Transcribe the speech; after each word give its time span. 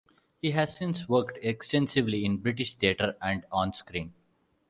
He 0.41 0.49
has 0.53 0.75
since 0.75 1.07
worked 1.07 1.37
extensively 1.43 2.25
in 2.25 2.37
British 2.37 2.73
theatre 2.73 3.15
and 3.21 3.45
on 3.51 3.71
screen. 3.71 4.15